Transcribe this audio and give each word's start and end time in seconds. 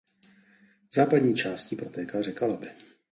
Západní 0.93 1.35
částí 1.35 1.75
protéká 1.75 2.21
řeka 2.21 2.45
Labe. 2.45 2.75